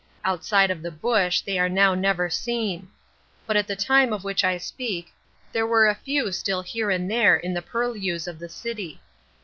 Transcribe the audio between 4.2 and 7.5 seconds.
which I speak there were a few still here and there